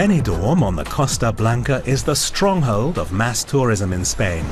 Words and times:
Benidorm 0.00 0.62
on 0.62 0.76
the 0.76 0.84
Costa 0.84 1.30
Blanca 1.30 1.82
is 1.84 2.02
the 2.02 2.16
stronghold 2.16 2.98
of 2.98 3.12
mass 3.12 3.44
tourism 3.44 3.92
in 3.92 4.02
Spain. 4.02 4.46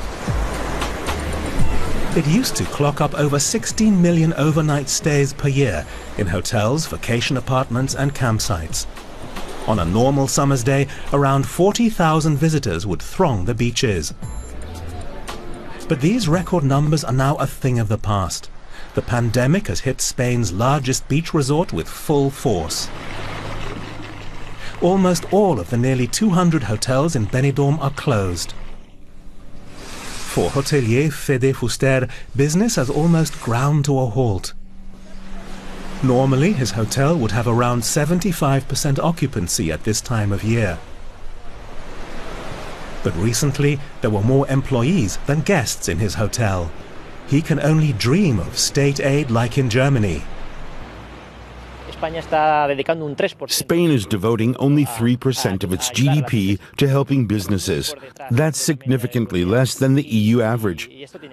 It 2.14 2.26
used 2.26 2.54
to 2.56 2.64
clock 2.64 3.00
up 3.00 3.14
over 3.14 3.38
16 3.38 4.02
million 4.02 4.34
overnight 4.34 4.90
stays 4.90 5.32
per 5.32 5.48
year 5.48 5.86
in 6.18 6.26
hotels, 6.26 6.86
vacation 6.86 7.38
apartments 7.38 7.94
and 7.94 8.14
campsites. 8.14 8.84
On 9.66 9.78
a 9.78 9.86
normal 9.86 10.28
summer's 10.28 10.62
day, 10.62 10.86
around 11.14 11.46
40,000 11.46 12.36
visitors 12.36 12.86
would 12.86 13.00
throng 13.00 13.46
the 13.46 13.54
beaches. 13.54 14.12
But 15.88 16.02
these 16.02 16.28
record 16.28 16.62
numbers 16.62 17.04
are 17.04 17.12
now 17.14 17.36
a 17.36 17.46
thing 17.46 17.78
of 17.78 17.88
the 17.88 17.96
past. 17.96 18.50
The 18.92 19.00
pandemic 19.00 19.68
has 19.68 19.80
hit 19.80 20.02
Spain's 20.02 20.52
largest 20.52 21.08
beach 21.08 21.32
resort 21.32 21.72
with 21.72 21.88
full 21.88 22.28
force. 22.28 22.90
Almost 24.80 25.32
all 25.32 25.58
of 25.58 25.70
the 25.70 25.76
nearly 25.76 26.06
200 26.06 26.62
hotels 26.62 27.16
in 27.16 27.26
Benidorm 27.26 27.80
are 27.80 27.90
closed. 27.90 28.54
For 29.76 30.50
hotelier 30.50 31.12
Fede 31.12 31.52
Fuster, 31.56 32.08
business 32.36 32.76
has 32.76 32.88
almost 32.88 33.40
ground 33.40 33.84
to 33.86 33.98
a 33.98 34.06
halt. 34.06 34.52
Normally, 36.04 36.52
his 36.52 36.70
hotel 36.70 37.18
would 37.18 37.32
have 37.32 37.48
around 37.48 37.82
75% 37.82 39.00
occupancy 39.00 39.72
at 39.72 39.82
this 39.82 40.00
time 40.00 40.30
of 40.30 40.44
year. 40.44 40.78
But 43.02 43.16
recently, 43.16 43.80
there 44.00 44.10
were 44.10 44.22
more 44.22 44.46
employees 44.48 45.18
than 45.26 45.40
guests 45.40 45.88
in 45.88 45.98
his 45.98 46.14
hotel. 46.14 46.70
He 47.26 47.42
can 47.42 47.58
only 47.58 47.92
dream 47.92 48.38
of 48.38 48.56
state 48.56 49.00
aid 49.00 49.28
like 49.28 49.58
in 49.58 49.70
Germany. 49.70 50.22
Spain 53.48 53.90
is 53.90 54.06
devoting 54.06 54.56
only 54.56 54.84
3% 54.84 55.64
of 55.64 55.72
its 55.72 55.90
GDP 55.90 56.58
to 56.76 56.88
helping 56.88 57.26
businesses. 57.26 57.94
That's 58.30 58.58
significantly 58.58 59.44
less 59.44 59.74
than 59.74 59.94
the 59.94 60.04
EU 60.04 60.40
average. 60.40 60.88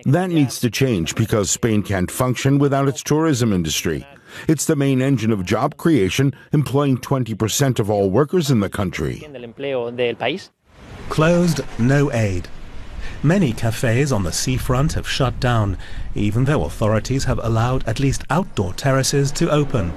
That 0.06 0.30
needs 0.30 0.60
to 0.62 0.72
change 0.72 1.16
because 1.16 1.52
Spain 1.52 1.84
can't 1.84 2.10
function 2.10 2.58
without 2.58 2.88
its 2.88 3.04
tourism 3.04 3.54
industry. 3.54 4.06
It's 4.48 4.66
the 4.66 4.76
main 4.76 5.02
engine 5.02 5.32
of 5.32 5.46
job 5.46 5.78
creation, 5.78 6.34
employing 6.52 6.98
20% 6.98 7.80
of 7.80 7.90
all 7.90 8.10
workers 8.10 8.50
in 8.50 8.60
the 8.60 8.70
country. 8.70 9.24
Closed, 11.10 11.62
no 11.78 12.12
aid. 12.12 12.48
Many 13.22 13.54
cafes 13.54 14.12
on 14.12 14.24
the 14.24 14.32
seafront 14.32 14.94
have 14.94 15.08
shut 15.08 15.40
down, 15.40 15.78
even 16.16 16.46
though 16.46 16.64
authorities 16.64 17.24
have 17.26 17.40
allowed 17.44 17.88
at 17.88 18.00
least 18.00 18.24
outdoor 18.30 18.74
terraces 18.74 19.32
to 19.34 19.50
open. 19.52 19.94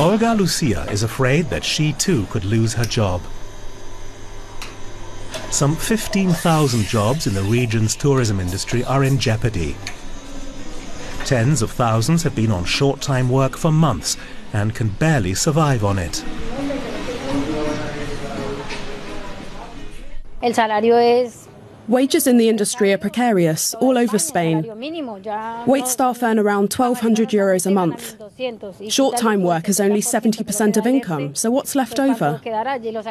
Olga 0.00 0.32
Lucia 0.32 0.90
is 0.90 1.02
afraid 1.02 1.50
that 1.50 1.62
she 1.62 1.92
too 1.92 2.24
could 2.30 2.46
lose 2.46 2.72
her 2.72 2.86
job. 2.86 3.20
Some 5.50 5.76
15,000 5.76 6.84
jobs 6.84 7.26
in 7.26 7.34
the 7.34 7.42
region's 7.42 7.94
tourism 7.94 8.40
industry 8.40 8.82
are 8.84 9.04
in 9.04 9.18
jeopardy. 9.18 9.76
Tens 11.26 11.60
of 11.60 11.70
thousands 11.72 12.22
have 12.22 12.34
been 12.34 12.50
on 12.50 12.64
short-time 12.64 13.28
work 13.28 13.58
for 13.58 13.70
months 13.70 14.16
and 14.54 14.74
can 14.74 14.88
barely 14.88 15.34
survive 15.34 15.84
on 15.84 15.98
it. 15.98 16.24
Wages 21.90 22.26
in 22.28 22.36
the 22.36 22.48
industry 22.48 22.92
are 22.92 22.98
precarious 22.98 23.74
all 23.74 23.98
over 23.98 24.16
Spain. 24.16 24.64
Wait 25.66 25.88
staff 25.88 26.22
earn 26.22 26.38
around 26.38 26.72
1,200 26.72 27.30
euros 27.30 27.66
a 27.66 27.72
month. 27.72 28.14
Short 28.88 29.16
time 29.16 29.42
work 29.42 29.68
is 29.68 29.80
only 29.80 30.00
70% 30.00 30.76
of 30.76 30.86
income, 30.86 31.34
so 31.34 31.50
what's 31.50 31.74
left 31.74 31.98
over? 31.98 32.40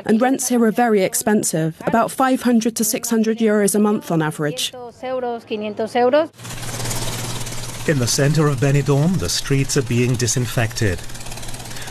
And 0.05 0.22
rents 0.22 0.47
here 0.47 0.63
are 0.63 0.72
very 0.72 1.02
expensive, 1.02 1.75
about 1.88 2.09
500 2.09 2.73
to 2.77 2.85
600 2.85 3.39
euros 3.39 3.75
a 3.75 3.79
month 3.79 4.12
on 4.12 4.22
average. 4.22 4.73
In 4.73 4.79
the 8.00 8.07
center 8.07 8.47
of 8.47 8.59
Benidorm, 8.59 9.19
the 9.19 9.28
streets 9.28 9.75
are 9.75 9.84
being 9.84 10.16
disinfected. 10.16 11.01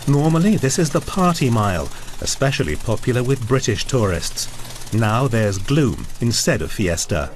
Normally, 0.08 0.56
this 0.56 0.78
is 0.78 0.88
the 0.88 1.02
party 1.02 1.50
mile, 1.50 1.90
especially 2.22 2.76
popular 2.76 3.22
with 3.22 3.46
British 3.46 3.84
tourists. 3.84 4.48
Now 4.92 5.28
there's 5.28 5.58
gloom 5.58 6.06
instead 6.20 6.62
of 6.62 6.72
fiesta. 6.72 7.30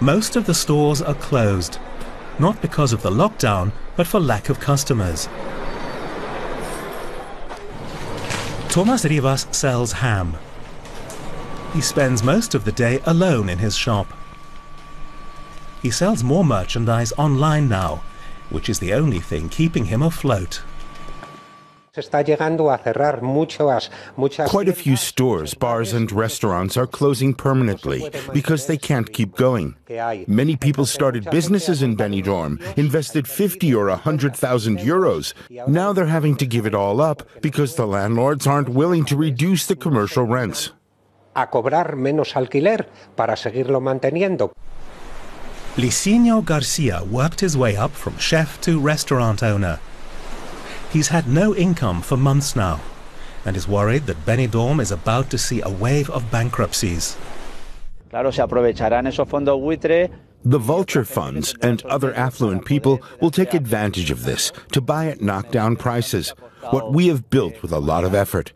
Most 0.00 0.36
of 0.36 0.46
the 0.46 0.54
stores 0.54 1.02
are 1.02 1.14
closed, 1.14 1.78
not 2.38 2.62
because 2.62 2.92
of 2.92 3.02
the 3.02 3.10
lockdown, 3.10 3.72
but 3.96 4.06
for 4.06 4.20
lack 4.20 4.48
of 4.50 4.60
customers. 4.60 5.28
Tomas 8.68 9.04
Rivas 9.04 9.46
sells 9.50 9.92
ham. 9.92 10.36
He 11.72 11.80
spends 11.80 12.22
most 12.22 12.54
of 12.54 12.64
the 12.64 12.72
day 12.72 13.00
alone 13.06 13.48
in 13.48 13.58
his 13.58 13.76
shop. 13.76 14.06
He 15.84 15.90
sells 15.90 16.24
more 16.24 16.46
merchandise 16.46 17.12
online 17.18 17.68
now, 17.68 18.02
which 18.48 18.70
is 18.70 18.78
the 18.78 18.94
only 18.94 19.20
thing 19.20 19.50
keeping 19.50 19.84
him 19.84 20.02
afloat. 20.02 20.62
Quite 24.48 24.68
a 24.68 24.72
few 24.72 24.96
stores, 24.96 25.52
bars, 25.52 25.92
and 25.92 26.10
restaurants 26.10 26.78
are 26.78 26.86
closing 26.86 27.34
permanently 27.34 28.10
because 28.32 28.66
they 28.66 28.78
can't 28.78 29.12
keep 29.12 29.36
going. 29.36 29.76
Many 30.26 30.56
people 30.56 30.86
started 30.86 31.30
businesses 31.30 31.82
in 31.82 31.98
Benidorm, 31.98 32.58
invested 32.78 33.28
50 33.28 33.74
or 33.74 33.88
100,000 33.88 34.78
euros. 34.78 35.34
Now 35.68 35.92
they're 35.92 36.06
having 36.06 36.36
to 36.36 36.46
give 36.46 36.64
it 36.64 36.74
all 36.74 37.02
up 37.02 37.28
because 37.42 37.74
the 37.74 37.86
landlords 37.86 38.46
aren't 38.46 38.70
willing 38.70 39.04
to 39.04 39.16
reduce 39.16 39.66
the 39.66 39.76
commercial 39.76 40.24
rents. 40.24 40.72
Licinio 45.76 46.40
Garcia 46.44 47.02
worked 47.02 47.40
his 47.40 47.56
way 47.56 47.76
up 47.76 47.90
from 47.90 48.16
chef 48.16 48.60
to 48.60 48.78
restaurant 48.78 49.42
owner. 49.42 49.80
He's 50.92 51.08
had 51.08 51.26
no 51.26 51.52
income 51.52 52.00
for 52.00 52.16
months 52.16 52.54
now 52.54 52.80
and 53.44 53.56
is 53.56 53.66
worried 53.66 54.06
that 54.06 54.24
Benidorm 54.24 54.80
is 54.80 54.92
about 54.92 55.30
to 55.30 55.38
see 55.38 55.60
a 55.62 55.68
wave 55.68 56.08
of 56.10 56.30
bankruptcies. 56.30 57.16
The 60.44 60.58
vulture 60.58 61.04
funds 61.04 61.56
and 61.60 61.84
other 61.86 62.14
affluent 62.14 62.64
people 62.64 63.02
will 63.20 63.32
take 63.32 63.52
advantage 63.52 64.12
of 64.12 64.24
this 64.24 64.52
to 64.70 64.80
buy 64.80 65.06
at 65.06 65.22
knockdown 65.22 65.74
prices, 65.74 66.30
what 66.70 66.92
we 66.92 67.08
have 67.08 67.28
built 67.30 67.60
with 67.62 67.72
a 67.72 67.80
lot 67.80 68.04
of 68.04 68.14
effort. 68.14 68.52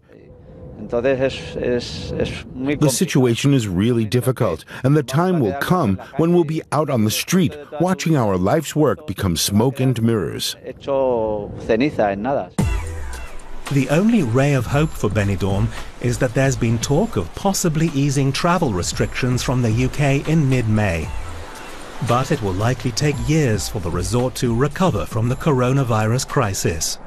The 0.79 1.81
situation 2.91 3.53
is 3.53 3.69
really 3.69 4.05
difficult, 4.05 4.65
and 4.85 4.97
the 4.97 5.03
time 5.03 5.41
will 5.41 5.55
come 5.55 5.97
when 6.17 6.33
we'll 6.33 6.45
be 6.45 6.63
out 6.73 6.89
on 6.89 7.05
the 7.05 7.11
street 7.11 7.57
watching 7.81 8.17
our 8.17 8.37
life's 8.37 8.77
work 8.77 9.07
become 9.07 9.37
smoke 9.37 9.81
and 9.81 10.01
mirrors. 10.03 10.57
The 13.71 13.87
only 13.91 14.23
ray 14.23 14.55
of 14.55 14.65
hope 14.65 14.89
for 14.89 15.11
Benidorm 15.11 15.69
is 16.01 16.17
that 16.19 16.33
there's 16.33 16.57
been 16.57 16.79
talk 16.79 17.17
of 17.17 17.35
possibly 17.35 17.89
easing 17.89 18.33
travel 18.33 18.73
restrictions 18.73 19.43
from 19.43 19.61
the 19.61 19.85
UK 19.85 20.27
in 20.27 20.49
mid-May. 20.49 21.07
But 22.09 22.31
it 22.31 22.41
will 22.41 22.55
likely 22.55 22.93
take 22.93 23.17
years 23.29 23.69
for 23.69 23.81
the 23.81 23.91
resort 23.91 24.35
to 24.37 24.55
recover 24.55 25.05
from 25.05 25.29
the 25.29 25.37
coronavirus 25.37 26.29
crisis. 26.29 26.99